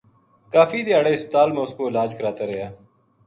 [0.53, 2.67] کافی دھیاڑا ہسپتال ما اسکو علاج کراتا رہیا